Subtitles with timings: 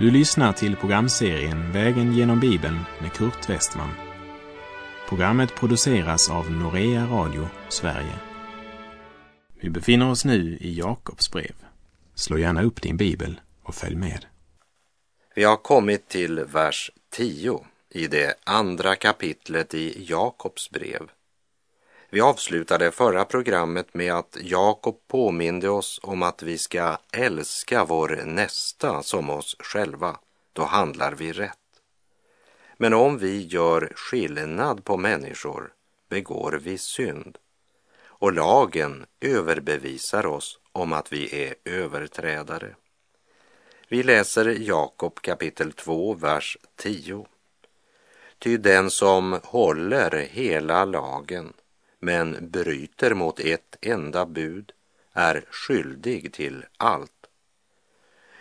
[0.00, 3.90] Du lyssnar till programserien Vägen genom Bibeln med Kurt Westman.
[5.08, 8.18] Programmet produceras av Norea Radio Sverige.
[9.60, 11.54] Vi befinner oss nu i Jakobs brev.
[12.14, 14.26] Slå gärna upp din bibel och följ med.
[15.34, 21.10] Vi har kommit till vers 10 i det andra kapitlet i Jakobs brev.
[22.12, 28.22] Vi avslutade förra programmet med att Jakob påminde oss om att vi ska älska vår
[28.24, 30.18] nästa som oss själva.
[30.52, 31.58] Då handlar vi rätt.
[32.76, 35.72] Men om vi gör skillnad på människor
[36.08, 37.38] begår vi synd.
[38.04, 42.74] Och lagen överbevisar oss om att vi är överträdare.
[43.88, 47.26] Vi läser Jakob kapitel 2, vers 10.
[48.38, 51.52] Ty den som håller hela lagen
[52.00, 54.72] men bryter mot ett enda bud
[55.12, 57.26] är skyldig till allt.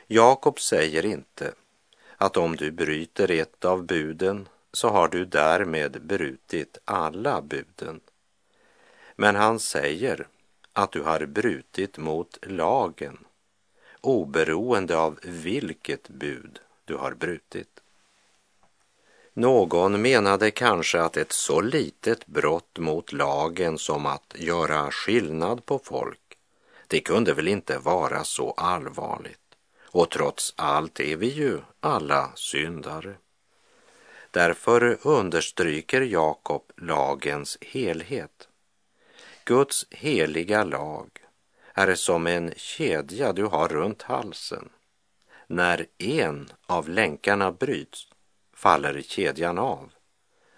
[0.08, 1.54] Jakob säger inte
[2.18, 8.00] att om du bryter ett av buden så har du därmed brutit alla buden.
[9.16, 10.28] Men han säger
[10.74, 13.18] att du har brutit mot lagen
[14.02, 17.80] oberoende av vilket bud du har brutit.
[19.40, 25.80] Någon menade kanske att ett så litet brott mot lagen som att göra skillnad på
[25.80, 26.38] folk,
[26.88, 29.40] det kunde väl inte vara så allvarligt.
[29.86, 33.16] Och trots allt är vi ju alla syndare.
[34.31, 38.48] Därför understryker Jakob lagens helhet.
[39.44, 41.09] Guds heliga lag
[41.74, 44.70] är som en kedja du har runt halsen.
[45.48, 48.09] När en av länkarna bryts
[48.60, 49.92] faller kedjan av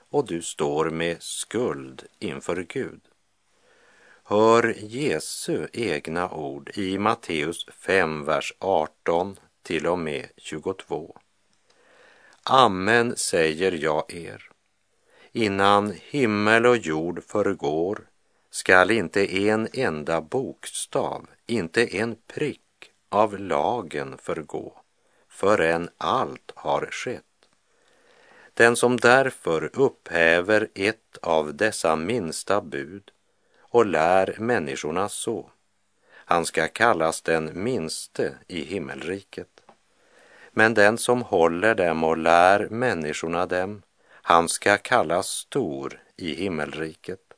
[0.10, 3.02] och du står med skuld inför Gud.
[4.24, 11.18] Hör Jesu egna ord i Matteus 5, vers 18 till och med 22.
[12.44, 14.50] Amen säger jag er,
[15.32, 18.08] innan himmel och jord förgår
[18.50, 24.82] skall inte en enda bokstav, inte en prick av lagen förgå
[25.30, 27.31] förrän allt har skett.
[28.54, 33.12] Den som därför upphäver ett av dessa minsta bud
[33.62, 35.50] och lär människorna så,
[36.14, 39.62] han ska kallas den minste i himmelriket.
[40.52, 47.34] Men den som håller dem och lär människorna dem, han ska kallas stor i himmelriket.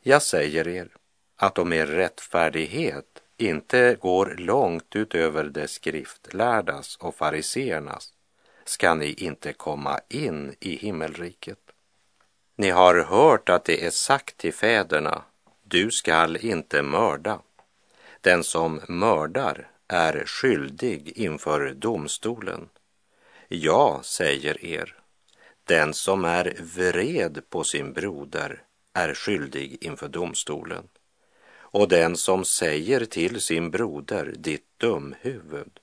[0.00, 0.88] Jag säger er
[1.36, 8.12] att om er rättfärdighet inte går långt utöver det skriftlärdas och fariseernas
[8.64, 11.58] ska ni inte komma in i himmelriket.
[12.56, 15.22] Ni har hört att det är sagt till fäderna,
[15.62, 17.40] du skall inte mörda.
[18.20, 22.68] Den som mördar är skyldig inför domstolen.
[23.48, 24.94] Jag säger er,
[25.64, 28.62] den som är vred på sin broder
[28.94, 30.88] är skyldig inför domstolen.
[31.54, 35.80] Och den som säger till sin broder, ditt dumhuvud,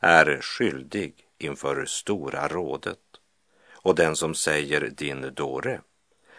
[0.00, 2.98] är skyldig inför Stora rådet.
[3.72, 5.80] Och den som säger din dåre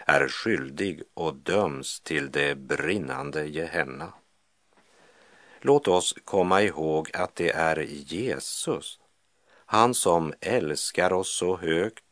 [0.05, 4.13] är skyldig och döms till det brinnande Gehenna.
[5.61, 8.99] Låt oss komma ihåg att det är Jesus,
[9.65, 12.03] han som älskar oss så högt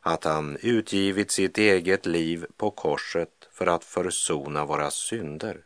[0.00, 5.64] att han utgivit sitt eget liv på korset för att försona våra synder.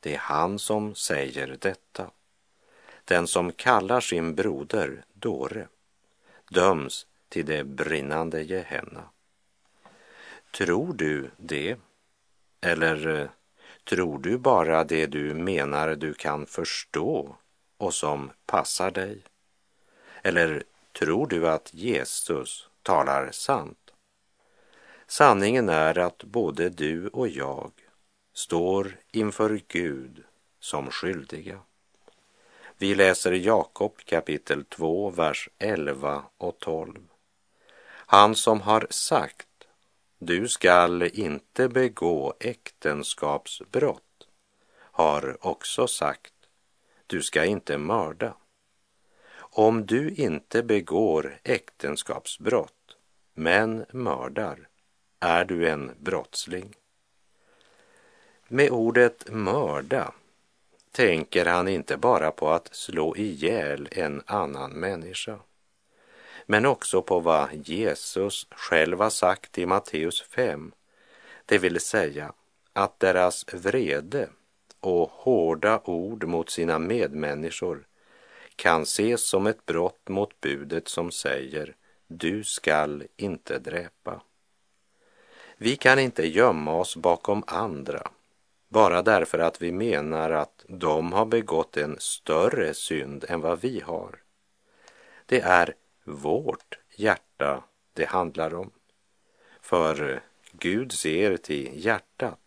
[0.00, 2.10] Det är han som säger detta.
[3.04, 5.68] Den som kallar sin broder dåre
[6.50, 9.02] döms till det brinnande Gehenna.
[10.50, 11.76] Tror du det?
[12.60, 13.28] Eller eh,
[13.84, 17.36] tror du bara det du menar du kan förstå
[17.76, 19.22] och som passar dig?
[20.22, 20.62] Eller
[20.98, 23.90] tror du att Jesus talar sant?
[25.06, 27.72] Sanningen är att både du och jag
[28.32, 30.24] står inför Gud
[30.60, 31.60] som skyldiga.
[32.80, 37.08] Vi läser Jakob kapitel 2, vers 11 och 12.
[37.90, 39.48] Han som har sagt
[40.18, 44.28] du skall inte begå äktenskapsbrott
[44.74, 46.34] har också sagt
[47.06, 48.34] du ska inte mörda.
[49.36, 52.96] Om du inte begår äktenskapsbrott
[53.34, 54.68] men mördar
[55.20, 56.74] är du en brottsling.
[58.48, 60.12] Med ordet mörda
[60.92, 65.38] tänker han inte bara på att slå ihjäl en annan människa,
[66.46, 70.72] men också på vad Jesus själv har sagt i Matteus 5,
[71.46, 72.32] det vill säga
[72.72, 74.28] att deras vrede
[74.80, 77.86] och hårda ord mot sina medmänniskor
[78.56, 81.74] kan ses som ett brott mot budet som säger
[82.06, 84.22] du skall inte dräpa.
[85.56, 88.10] Vi kan inte gömma oss bakom andra
[88.70, 93.80] bara därför att vi menar att de har begått en större synd än vad vi
[93.80, 94.18] har.
[95.26, 95.74] Det är
[96.04, 98.70] vårt hjärta det handlar om.
[99.60, 100.22] För
[100.52, 102.38] Gud ser till hjärtat.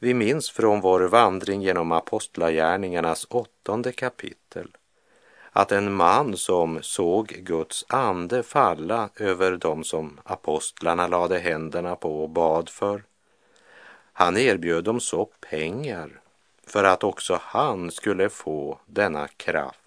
[0.00, 4.76] Vi minns från vår vandring genom Apostlagärningarnas åttonde kapitel
[5.52, 12.22] att en man som såg Guds ande falla över dem som apostlarna lade händerna på
[12.22, 13.04] och bad för,
[14.18, 16.20] han erbjöd dem så pengar
[16.66, 19.80] för att också han skulle få denna kraft.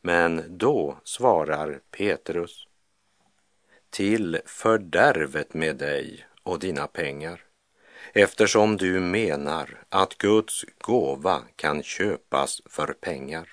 [0.00, 2.66] Men då svarar Petrus,
[3.90, 7.44] till fördärvet med dig och dina pengar,
[8.12, 13.48] eftersom du menar att Guds gåva kan köpas för pengar.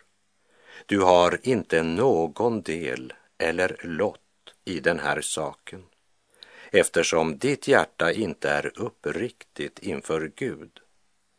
[0.85, 4.19] Du har inte någon del eller lott
[4.65, 5.83] i den här saken
[6.75, 10.79] eftersom ditt hjärta inte är uppriktigt inför Gud,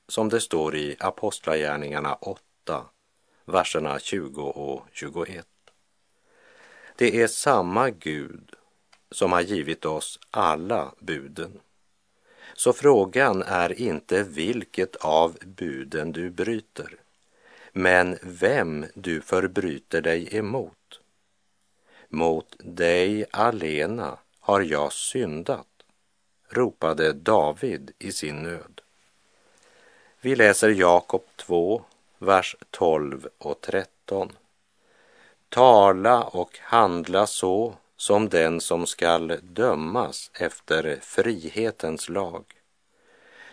[0.08, 2.84] som det står i Apostlagärningarna 8,
[3.44, 5.46] verserna 20 och 21.
[6.96, 8.50] Det är samma Gud
[9.10, 11.60] som har givit oss alla buden.
[12.54, 16.96] Så frågan är inte vilket av buden du bryter,
[17.72, 21.00] men vem du förbryter dig emot.
[22.08, 25.66] Mot dig alena har jag syndat,
[26.48, 28.80] ropade David i sin nöd.
[30.20, 31.82] Vi läser Jakob 2,
[32.18, 34.32] vers 12 och 13.
[35.48, 42.44] Tala och handla så som den som skall dömas efter frihetens lag.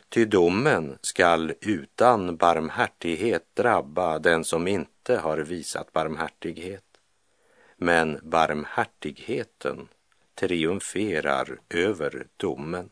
[0.09, 6.85] Ty domen skall utan barmhärtighet drabba den som inte har visat barmhärtighet.
[7.77, 9.87] Men barmhärtigheten
[10.35, 12.89] triumferar över domen.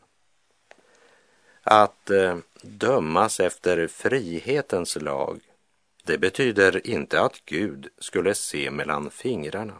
[1.62, 5.40] Att eh, dömas efter frihetens lag,
[6.04, 9.76] det betyder inte att Gud skulle se mellan fingrarna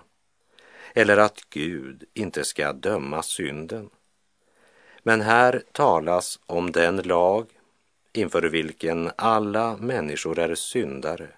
[0.95, 3.91] eller att Gud inte ska döma synden.
[5.03, 7.47] Men här talas om den lag
[8.13, 11.29] inför vilken alla människor är syndare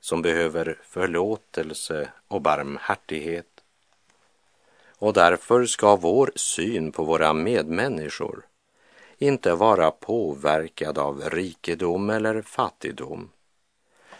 [0.00, 3.57] som behöver förlåtelse och barmhärtighet
[4.98, 8.46] och därför ska vår syn på våra medmänniskor
[9.18, 13.30] inte vara påverkad av rikedom eller fattigdom,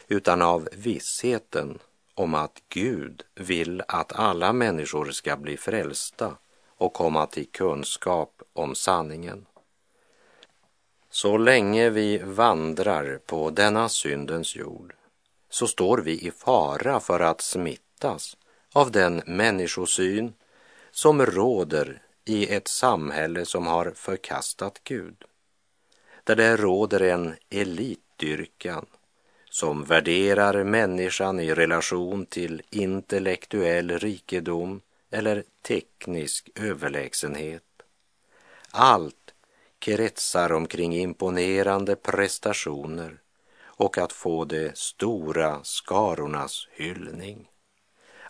[0.09, 1.79] utan av vissheten
[2.15, 6.35] om att Gud vill att alla människor ska bli frälsta
[6.77, 9.47] och komma till kunskap om sanningen.
[11.11, 14.95] Så länge vi vandrar på denna syndens jord
[15.51, 18.37] så står vi i fara för att smittas
[18.73, 20.33] av den människosyn
[20.99, 25.25] som råder i ett samhälle som har förkastat Gud.
[26.25, 28.87] Där det råder en elitdyrkan
[29.51, 34.81] som värderar människan i relation till intellektuell rikedom
[35.11, 37.83] eller teknisk överlägsenhet.
[38.71, 39.35] Allt
[39.79, 43.21] kretsar omkring imponerande prestationer
[43.63, 47.49] och att få de stora skarornas hyllning.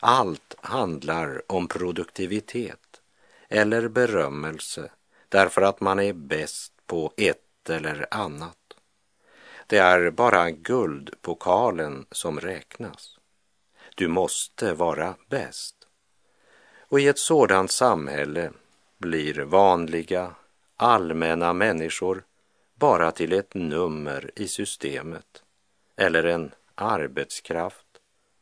[0.00, 3.00] Allt handlar om produktivitet
[3.49, 4.90] eller berömmelse
[5.28, 8.57] därför att man är bäst på ett eller annat.
[9.67, 13.19] Det är bara guldpokalen som räknas.
[13.95, 15.75] Du måste vara bäst.
[16.81, 18.50] Och i ett sådant samhälle
[18.99, 20.35] blir vanliga,
[20.76, 22.25] allmänna människor
[22.75, 25.43] bara till ett nummer i systemet
[25.97, 27.88] eller en arbetskraft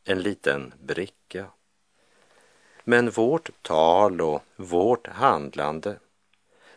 [0.09, 1.47] en liten bricka.
[2.85, 5.97] Men vårt tal och vårt handlande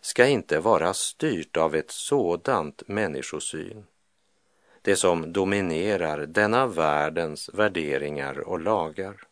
[0.01, 3.86] ska inte vara styrt av ett sådant människosyn.
[4.81, 9.24] Det som dominerar denna världens värderingar och lagar.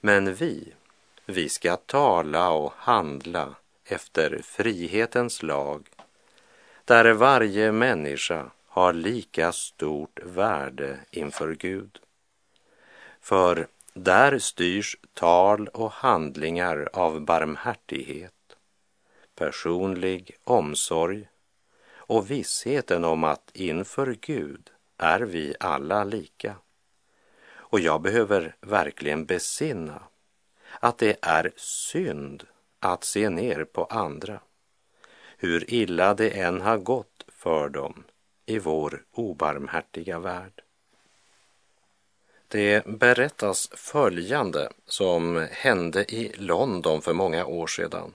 [0.00, 0.72] Men vi,
[1.26, 3.54] vi ska tala och handla
[3.84, 5.88] efter frihetens lag
[6.84, 11.98] där varje människa har lika stort värde inför Gud.
[13.20, 18.56] För där styrs tal och handlingar av barmhärtighet,
[19.34, 21.28] personlig omsorg
[22.10, 26.56] och vissheten om att inför Gud är vi alla lika.
[27.48, 30.02] Och jag behöver verkligen besinna
[30.80, 32.46] att det är synd
[32.80, 34.40] att se ner på andra,
[35.36, 38.04] hur illa det än har gått för dem
[38.46, 40.62] i vår obarmhärtiga värld.
[42.52, 48.14] Det berättas följande som hände i London för många år sedan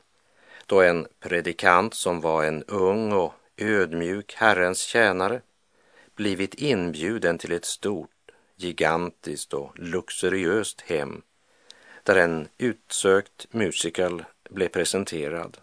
[0.66, 5.42] då en predikant som var en ung och ödmjuk Herrens tjänare
[6.16, 11.22] blivit inbjuden till ett stort, gigantiskt och luxuriöst hem
[12.04, 15.58] där en utsökt musical blev presenterad.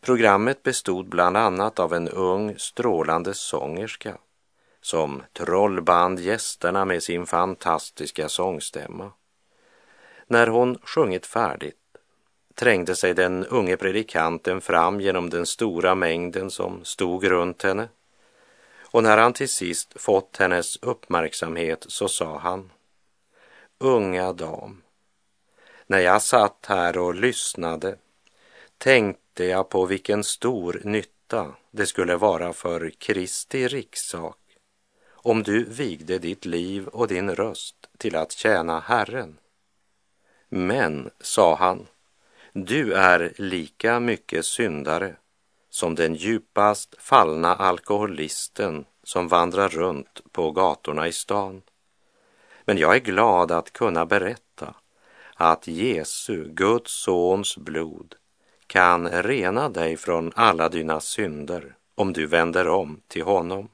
[0.00, 4.18] Programmet bestod bland annat av en ung strålande sångerska
[4.82, 9.12] som trollband gästerna med sin fantastiska sångstämma.
[10.26, 11.76] När hon sjungit färdigt
[12.54, 17.88] trängde sig den unge predikanten fram genom den stora mängden som stod runt henne.
[18.80, 22.70] Och när han till sist fått hennes uppmärksamhet så sa han
[23.78, 24.82] Unga dam,
[25.86, 27.96] när jag satt här och lyssnade
[28.78, 34.41] tänkte jag på vilken stor nytta det skulle vara för Kristi rikssak
[35.22, 39.38] om du vigde ditt liv och din röst till att tjäna Herren.
[40.48, 41.86] Men, sa han,
[42.52, 45.16] du är lika mycket syndare
[45.70, 51.62] som den djupast fallna alkoholisten som vandrar runt på gatorna i stan.
[52.64, 54.74] Men jag är glad att kunna berätta
[55.34, 58.14] att Jesu, Guds sons blod
[58.66, 63.68] kan rena dig från alla dina synder om du vänder om till honom.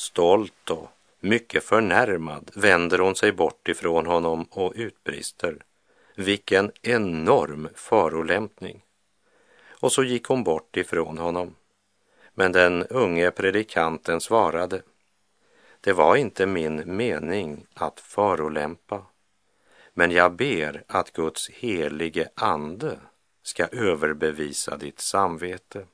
[0.00, 0.88] Stolt och
[1.20, 5.64] mycket förnärmad vänder hon sig bort ifrån honom och utbrister.
[6.14, 8.84] Vilken enorm förolämpning!
[9.68, 11.54] Och så gick hon bort ifrån honom.
[12.34, 14.82] Men den unge predikanten svarade.
[15.80, 19.02] Det var inte min mening att förolämpa.
[19.94, 22.98] Men jag ber att Guds helige ande
[23.42, 25.86] ska överbevisa ditt samvete.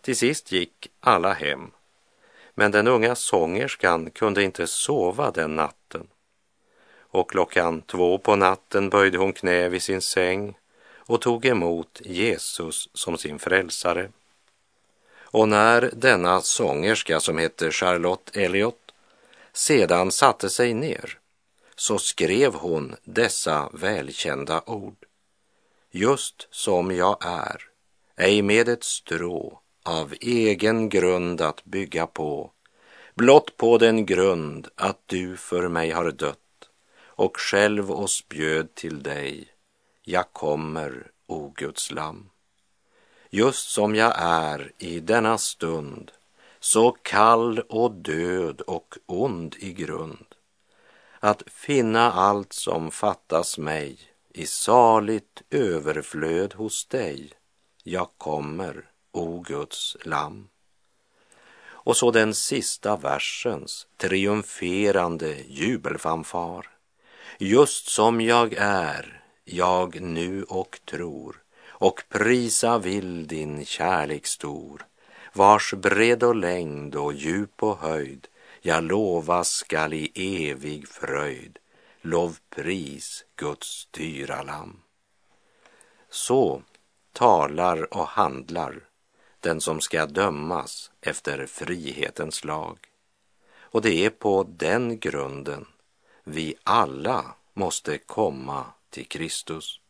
[0.00, 1.70] Till sist gick alla hem
[2.54, 6.06] men den unga sångerskan kunde inte sova den natten.
[6.98, 10.54] Och klockan två på natten böjde hon knä vid sin säng
[10.96, 14.10] och tog emot Jesus som sin frälsare.
[15.34, 18.92] Och när denna sångerska som hette Charlotte Elliot
[19.52, 21.18] sedan satte sig ner
[21.76, 25.06] så skrev hon dessa välkända ord.
[25.90, 27.62] Just som jag är,
[28.16, 32.50] ej med ett strå av egen grund att bygga på,
[33.14, 36.38] blott på den grund att du för mig har dött
[37.16, 39.48] och själv oss bjöd till dig.
[40.02, 42.30] Jag kommer, o Guds lam.
[43.30, 46.12] Just som jag är i denna stund,
[46.60, 50.26] så kall och död och ond i grund,
[51.20, 53.98] att finna allt som fattas mig
[54.32, 57.32] i saligt överflöd hos dig.
[57.82, 60.48] Jag kommer, o Guds lam.
[61.66, 66.66] Och så den sista versens triumferande jubelfanfar.
[67.38, 74.86] Just som jag är, jag nu och tror och prisa vill din kärlek stor
[75.32, 78.28] vars bredd och längd och djup och höjd
[78.60, 80.10] jag lova skall i
[80.50, 81.58] evig fröjd
[82.00, 84.80] lovpris Guds dyra lam.
[86.10, 86.62] Så
[87.12, 88.80] talar och handlar
[89.44, 92.78] den som ska dömas efter frihetens lag.
[93.56, 95.66] Och det är på den grunden
[96.24, 99.80] vi alla måste komma till Kristus.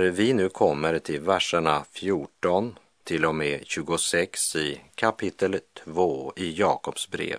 [0.00, 7.08] Vi nu kommer till verserna 14 till och med 26 i kapitel 2 i Jakobs
[7.08, 7.38] brev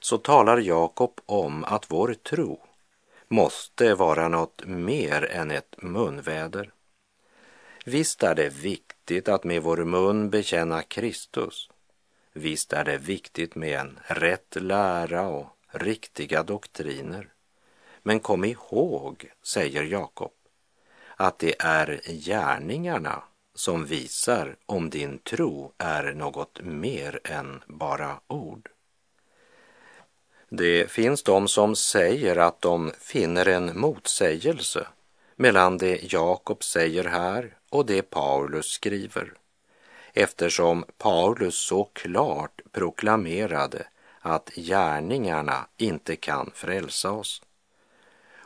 [0.00, 2.60] så talar Jakob om att vår tro
[3.28, 6.70] måste vara något mer än ett munväder.
[7.84, 11.68] Visst är det viktigt att med vår mun bekänna Kristus.
[12.32, 17.28] Visst är det viktigt med en rätt lära och riktiga doktriner.
[18.02, 20.32] Men kom ihåg, säger Jakob,
[21.20, 23.22] att det är gärningarna
[23.54, 28.68] som visar om din tro är något mer än bara ord.
[30.48, 34.86] Det finns de som säger att de finner en motsägelse
[35.36, 39.32] mellan det Jakob säger här och det Paulus skriver
[40.12, 43.86] eftersom Paulus så klart proklamerade
[44.20, 47.42] att gärningarna inte kan frälsa oss.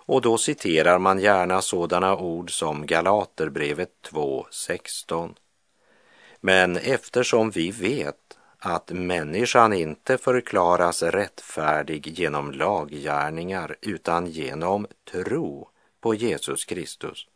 [0.07, 5.35] Och då citerar man gärna sådana ord som Galaterbrevet 2.16.
[6.41, 15.69] Men eftersom vi vet att människan inte förklaras rättfärdig genom laggärningar utan genom tro
[16.01, 17.27] på Jesus Kristus,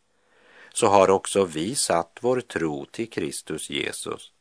[0.73, 4.31] så har också vi satt vår tro till Kristus Jesus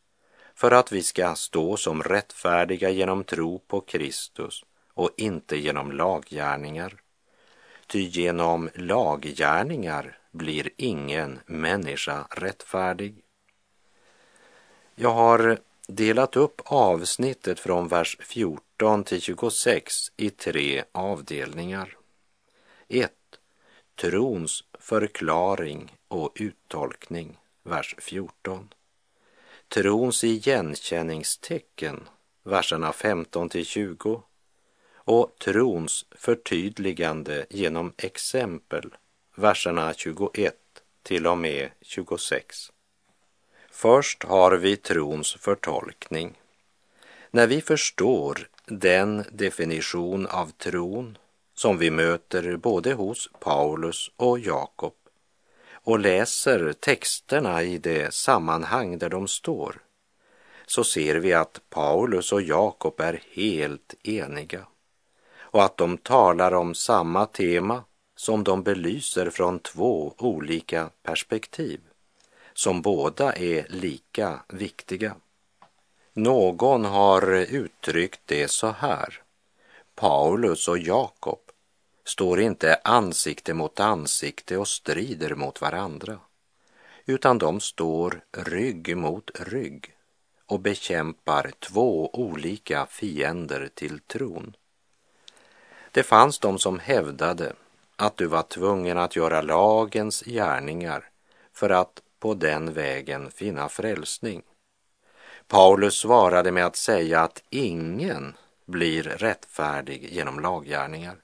[0.55, 7.01] för att vi ska stå som rättfärdiga genom tro på Kristus och inte genom laggärningar.
[7.89, 13.15] Ty genom laggärningar blir ingen människa rättfärdig.
[14.95, 21.97] Jag har delat upp avsnittet från vers 14 till 26 i tre avdelningar.
[22.89, 23.13] 1.
[23.95, 28.75] Trons förklaring och uttolkning, vers 14.
[29.69, 32.09] Trons igenkänningstecken,
[32.43, 34.23] verserna 15 till 20
[35.09, 38.95] och trons förtydligande genom exempel,
[39.35, 40.55] verserna 21
[41.03, 42.73] till och med 26.
[43.71, 46.39] Först har vi trons förtolkning.
[47.31, 51.19] När vi förstår den definition av tron
[51.55, 54.95] som vi möter både hos Paulus och Jakob
[55.73, 59.77] och läser texterna i det sammanhang där de står
[60.67, 64.67] så ser vi att Paulus och Jakob är helt eniga
[65.51, 67.85] och att de talar om samma tema
[68.17, 71.81] som de belyser från två olika perspektiv
[72.59, 75.17] som båda är lika viktiga.
[76.15, 79.23] Någon har uttryckt det så här.
[79.95, 81.39] Paulus och Jakob
[82.05, 86.19] står inte ansikte mot ansikte och strider mot varandra,
[87.07, 89.95] utan de står rygg mot rygg
[90.47, 94.57] och bekämpar två olika fiender till tron.
[95.99, 97.53] Det fanns de som hävdade
[97.97, 101.09] att du var tvungen att göra lagens gärningar
[101.53, 104.43] för att på den vägen finna frälsning.
[105.47, 111.17] Paulus svarade med att säga att ingen blir rättfärdig genom laggärningar,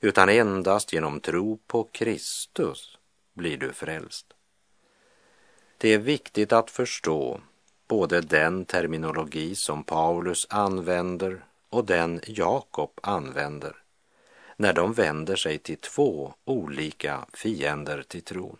[0.00, 2.98] utan endast genom tro på Kristus
[3.34, 4.26] blir du frälst.
[5.78, 7.40] Det är viktigt att förstå
[7.88, 13.79] både den terminologi som Paulus använder och den Jakob använder
[14.60, 18.58] när de vänder sig till två olika fiender till tron.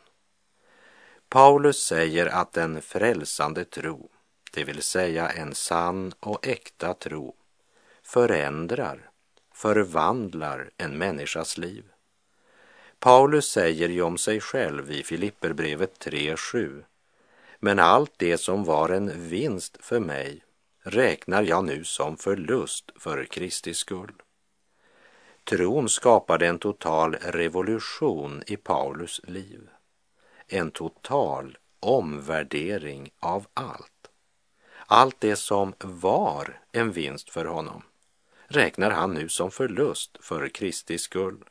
[1.28, 4.08] Paulus säger att en frälsande tro,
[4.52, 7.34] det vill säga en sann och äkta tro,
[8.02, 9.10] förändrar,
[9.54, 11.84] förvandlar en människas liv.
[12.98, 16.82] Paulus säger ju om sig själv i Filipperbrevet 3.7
[17.58, 20.42] men allt det som var en vinst för mig
[20.82, 24.12] räknar jag nu som förlust för Kristi skull.
[25.50, 29.68] Tron skapade en total revolution i Paulus liv.
[30.46, 34.10] En total omvärdering av allt.
[34.86, 37.82] Allt det som var en vinst för honom
[38.46, 41.44] räknar han nu som förlust för Kristi skull.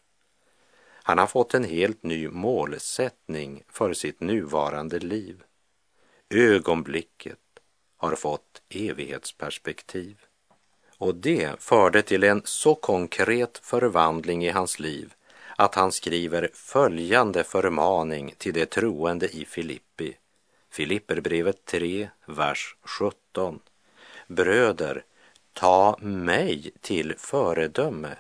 [1.04, 5.44] Han har fått en helt ny målsättning för sitt nuvarande liv.
[6.30, 7.40] Ögonblicket
[7.98, 10.29] har fått evighetsperspektiv.
[11.00, 15.14] Och det förde till en så konkret förvandling i hans liv
[15.56, 20.18] att han skriver följande förmaning till de troende i Filippi.
[20.72, 23.60] Filipperbrevet 3, vers 17.
[24.28, 25.04] Bröder,
[25.54, 28.16] ta mig till föredöme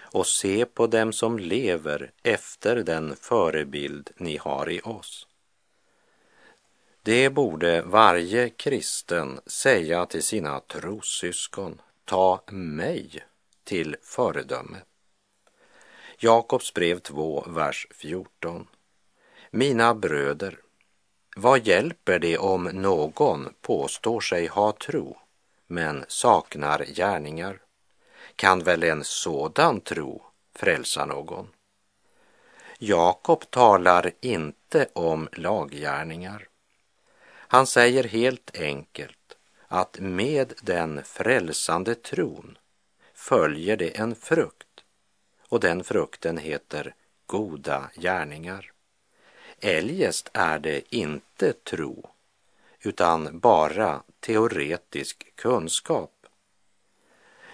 [0.00, 5.26] och se på dem som lever efter den förebild ni har i oss.
[7.02, 13.24] Det borde varje kristen säga till sina trossyskon, ta mig
[13.64, 14.76] till föredöme.
[16.18, 18.68] Jakobs brev 2, vers 14.
[19.50, 20.60] Mina bröder,
[21.36, 25.18] vad hjälper det om någon påstår sig ha tro
[25.66, 27.60] men saknar gärningar?
[28.36, 30.22] Kan väl en sådan tro
[30.54, 31.48] frälsa någon?
[32.78, 36.48] Jakob talar inte om laggärningar.
[37.28, 39.35] Han säger helt enkelt
[39.68, 42.58] att med den frälsande tron
[43.14, 44.84] följer det en frukt
[45.48, 46.94] och den frukten heter
[47.26, 48.72] goda gärningar.
[49.60, 52.10] Eljest är det inte tro
[52.80, 56.12] utan bara teoretisk kunskap.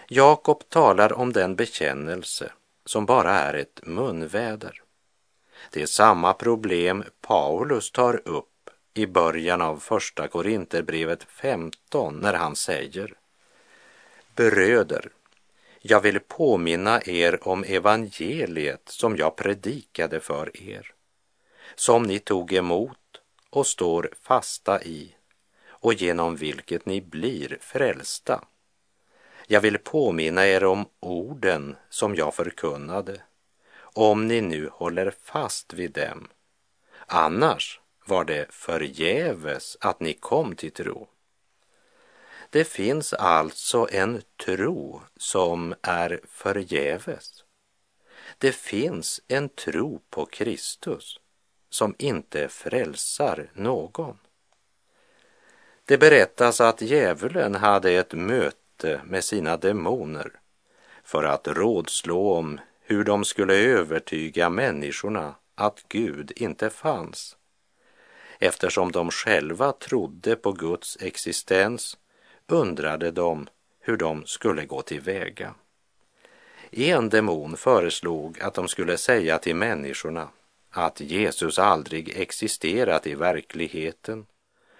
[0.09, 2.53] Jakob talar om den bekännelse
[2.85, 4.83] som bara är ett munväder.
[5.71, 8.52] Det är samma problem Paulus tar upp
[8.95, 13.15] i början av första Korinterbrevet 15 när han säger
[14.37, 15.11] Bröder,
[15.81, 20.93] Jag vill påminna er om evangeliet som jag predikade för er,
[21.75, 22.99] som ni tog emot
[23.51, 25.15] och står fasta i
[25.69, 28.45] och genom vilket ni blir frälsta.
[29.47, 33.21] Jag vill påminna er om orden som jag förkunnade,
[33.81, 36.29] om ni nu håller fast vid dem.
[37.07, 41.09] Annars var det förgäves att ni kom till tro.
[42.51, 47.45] Det finns alltså en tro som är förgäves.
[48.39, 51.21] Det finns en tro på Kristus
[51.71, 54.19] som inte frälsar någon.
[55.85, 60.33] Det berättas att djävulen hade ett möte med sina demoner
[61.05, 67.37] för att rådslå om hur de skulle övertyga människorna att Gud inte fanns.
[68.45, 71.99] Eftersom de själva trodde på Guds existens
[72.47, 73.49] undrade de
[73.81, 75.55] hur de skulle gå till väga.
[76.71, 80.29] En demon föreslog att de skulle säga till människorna
[80.71, 84.27] att Jesus aldrig existerat i verkligheten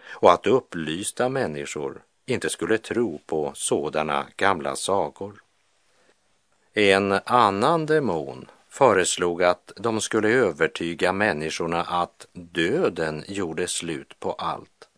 [0.05, 5.43] och att upplysta människor inte skulle tro på sådana gamla sagor.
[6.73, 14.89] En annan demon föreslog att de skulle övertyga människorna att döden gjorde slut på allt.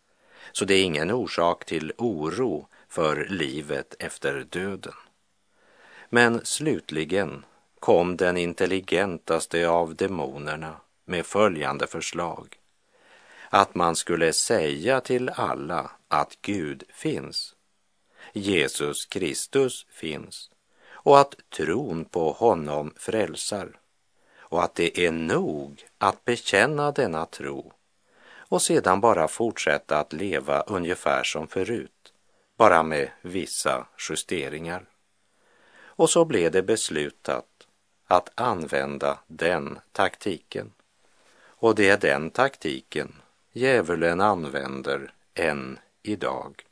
[0.52, 4.92] Så det är ingen orsak till oro för livet efter döden.
[6.08, 7.44] Men slutligen
[7.80, 12.58] kom den intelligentaste av demonerna med följande förslag.
[13.50, 17.54] Att man skulle säga till alla att Gud finns.
[18.32, 20.50] Jesus Kristus finns
[21.04, 23.78] och att tron på honom frälsar
[24.38, 27.72] och att det är nog att bekänna denna tro
[28.48, 32.12] och sedan bara fortsätta att leva ungefär som förut,
[32.56, 34.84] bara med vissa justeringar.
[35.96, 37.46] Och så blev det beslutat
[38.06, 40.72] att använda den taktiken.
[41.44, 43.14] Och det är den taktiken
[43.52, 46.64] djävulen använder än idag.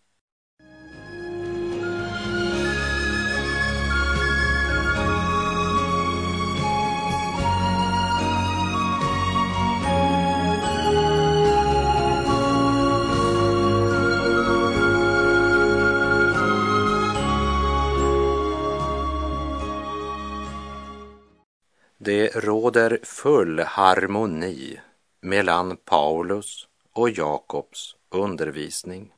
[22.04, 24.80] Det råder full harmoni
[25.20, 29.12] mellan Paulus och Jakobs undervisning.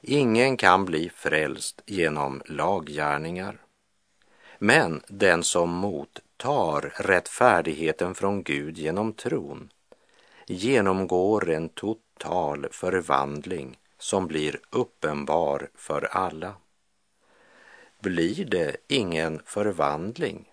[0.00, 3.60] Ingen kan bli frälst genom laggärningar.
[4.58, 9.68] Men den som mottar rättfärdigheten från Gud genom tron
[10.46, 16.54] genomgår en total förvandling som blir uppenbar för alla.
[18.00, 20.51] Blir det ingen förvandling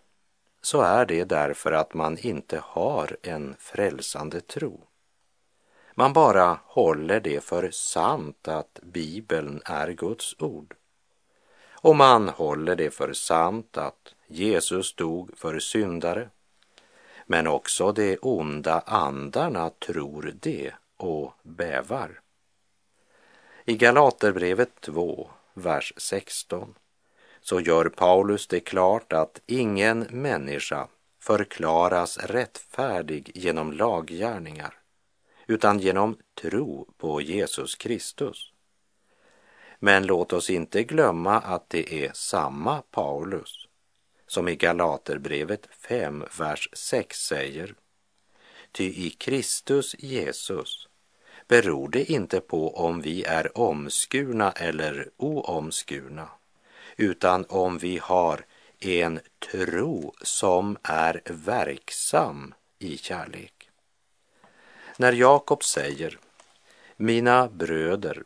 [0.62, 4.82] så är det därför att man inte har en frälsande tro.
[5.95, 10.76] Man bara håller det för sant att Bibeln är Guds ord.
[11.82, 16.30] Och man håller det för sant att Jesus dog för syndare.
[17.26, 22.22] Men också de onda andarna tror det och bävar.
[23.65, 26.76] I Galaterbrevet 2, vers 16
[27.49, 30.88] så gör Paulus det klart att ingen människa
[31.19, 34.73] förklaras rättfärdig genom laggärningar
[35.47, 38.53] utan genom tro på Jesus Kristus.
[39.79, 43.67] Men låt oss inte glömma att det är samma Paulus
[44.27, 47.75] som i Galaterbrevet 5, vers 6 säger
[48.71, 50.88] Ty i Kristus Jesus
[51.47, 56.29] beror det inte på om vi är omskurna eller oomskurna
[56.99, 58.45] utan om vi har
[58.79, 59.19] en
[59.51, 63.69] tro som är verksam i kärlek.
[64.97, 66.19] När Jakob säger
[66.95, 68.23] Mina bröder,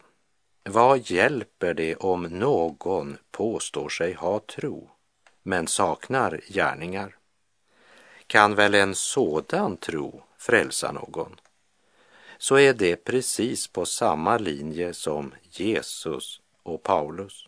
[0.63, 4.89] vad hjälper det om någon påstår sig ha tro
[5.43, 7.15] men saknar gärningar?
[8.27, 11.39] Kan väl en sådan tro frälsa någon?
[12.38, 17.47] Så är det precis på samma linje som Jesus och Paulus.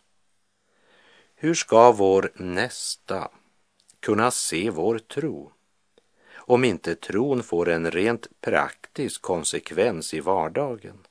[1.38, 3.28] Hur ska vår nästa
[4.00, 5.52] kunna se vår tro
[6.34, 11.06] om inte tron får en rent praktisk konsekvens i vardagen?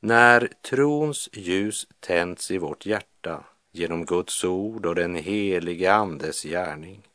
[0.00, 7.08] När trons ljus tänds i vårt hjärta genom Guds ord och den helige Andes gärning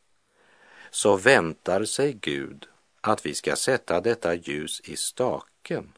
[0.90, 2.68] så väntar sig Gud
[3.00, 5.92] att vi ska sätta detta ljus i staken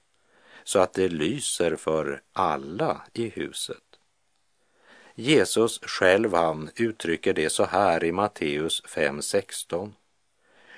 [0.64, 3.87] så att det lyser för alla i huset.
[5.20, 9.92] Jesus själv han uttrycker det så här i Matteus 5.16.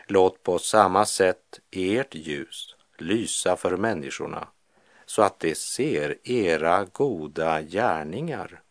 [0.06, 4.48] Låt på samma sätt ert ljus lysa för människorna
[5.06, 8.62] så att de ser era goda gärningar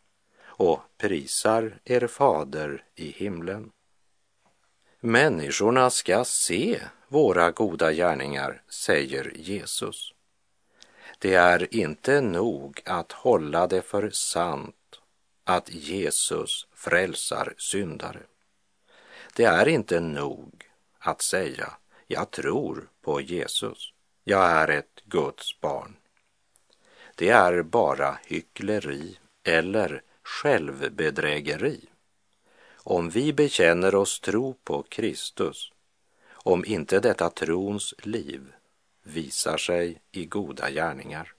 [0.44, 3.72] och prisar er fader i himlen.
[5.00, 10.14] Människorna ska se våra goda gärningar, säger Jesus.
[11.20, 14.76] Det är inte nog att hålla det för sant
[15.50, 18.20] att Jesus frälsar syndare.
[19.36, 20.66] Det är inte nog
[21.00, 21.74] att säga
[22.08, 23.94] jag tror på Jesus.
[24.24, 25.96] Jag är ett Guds barn.
[27.16, 31.82] Det är bara hyckleri eller självbedrägeri.
[32.74, 35.72] Om vi bekänner oss tro på Kristus,
[36.32, 38.54] om inte detta trons liv
[39.04, 41.34] visar sig i goda gärningar.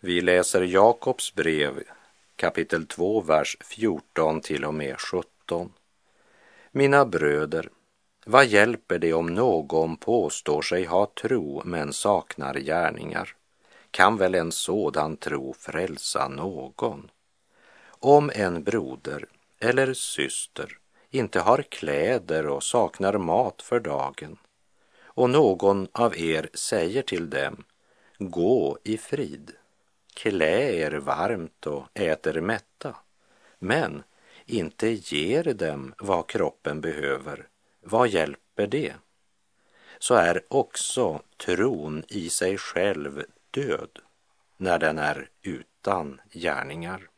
[0.00, 1.82] Vi läser Jakobs brev
[2.40, 5.72] kapitel 2, vers 14 till och med 17.
[6.70, 7.68] Mina bröder,
[8.26, 13.34] vad hjälper det om någon påstår sig ha tro men saknar gärningar?
[13.90, 17.10] Kan väl en sådan tro frälsa någon?
[17.88, 19.26] Om en broder
[19.58, 20.78] eller syster
[21.10, 24.38] inte har kläder och saknar mat för dagen
[25.02, 27.64] och någon av er säger till dem,
[28.18, 29.52] gå i frid,
[30.22, 32.96] klä er varmt och äter mätta,
[33.58, 34.02] men
[34.46, 37.48] inte ger dem vad kroppen behöver,
[37.80, 38.94] vad hjälper det?
[39.98, 43.98] Så är också tron i sig själv död
[44.56, 47.08] när den är utan gärningar.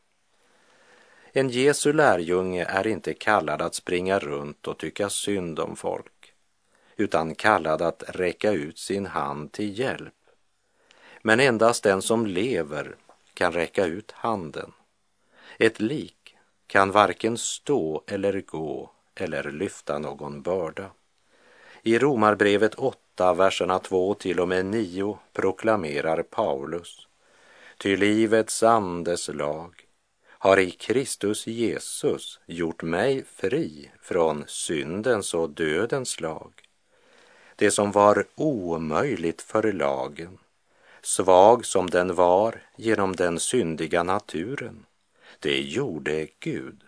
[1.31, 6.33] En Jesu lärjunge är inte kallad att springa runt och tycka synd om folk,
[6.97, 10.13] utan kallad att räcka ut sin hand till hjälp.
[11.25, 12.95] Men endast den som lever
[13.33, 14.71] kan räcka ut handen.
[15.57, 16.35] Ett lik
[16.67, 20.89] kan varken stå eller gå eller lyfta någon börda.
[21.81, 27.07] I Romarbrevet 8, verserna 2 till och med 9 proklamerar Paulus
[27.77, 29.73] Ty livets andes lag
[30.43, 36.53] har i Kristus Jesus gjort mig fri från syndens och dödens lag.
[37.55, 40.37] Det som var omöjligt för lagen,
[41.05, 44.85] svag som den var genom den syndiga naturen,
[45.39, 46.83] det gjorde Gud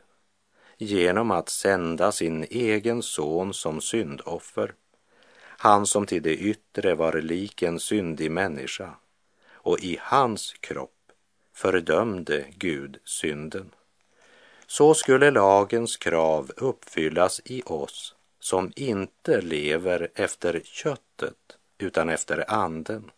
[0.78, 4.74] genom att sända sin egen son som syndoffer,
[5.58, 8.96] han som till det yttre var lik en syndig människa,
[9.54, 11.12] och i hans kropp
[11.54, 13.72] fördömde Gud synden.
[14.68, 23.12] Så skulle lagens krav uppfyllas i oss som inte lever efter köttet utan efter anden.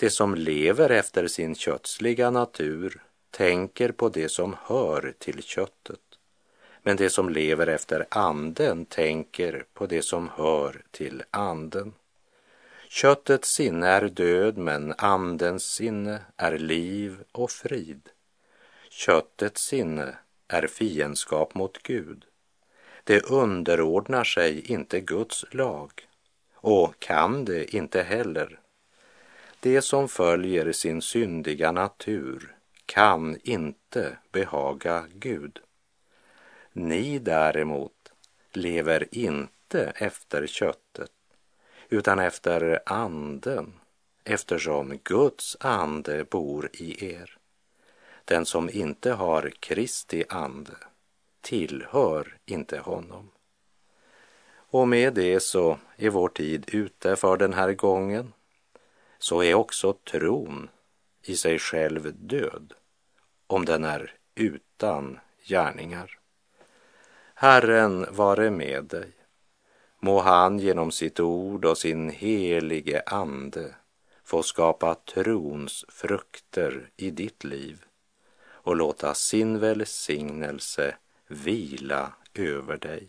[0.00, 6.00] Det som lever efter sin kötsliga natur tänker på det som hör till köttet.
[6.82, 11.92] Men det som lever efter anden tänker på det som hör till anden.
[12.88, 18.08] Köttets sinne är död, men andens sinne är liv och frid.
[18.90, 20.14] Köttets sinne
[20.48, 22.24] är fiendskap mot Gud.
[23.04, 25.90] Det underordnar sig inte Guds lag
[26.54, 28.59] och kan det inte heller.
[29.62, 35.58] Det som följer sin syndiga natur kan inte behaga Gud.
[36.72, 38.12] Ni däremot
[38.52, 41.12] lever inte efter köttet
[41.88, 43.72] utan efter anden,
[44.24, 47.38] eftersom Guds ande bor i er.
[48.24, 50.76] Den som inte har Kristi ande
[51.40, 53.30] tillhör inte honom.
[54.52, 58.32] Och med det så är vår tid ute för den här gången.
[59.22, 60.68] Så är också tron
[61.22, 62.74] i sig själv död
[63.46, 66.18] om den är utan gärningar.
[67.34, 69.12] Herren vare med dig.
[69.98, 73.74] Må han genom sitt ord och sin helige ande
[74.24, 77.84] få skapa trons frukter i ditt liv
[78.42, 83.08] och låta sin välsignelse vila över dig.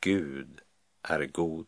[0.00, 0.60] Gud
[1.02, 1.66] är god.